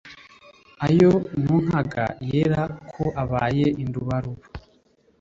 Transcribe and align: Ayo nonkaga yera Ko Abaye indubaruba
Ayo 0.87 1.11
nonkaga 1.41 2.05
yera 2.29 2.63
Ko 2.91 3.03
Abaye 3.23 3.67
indubaruba 3.83 4.43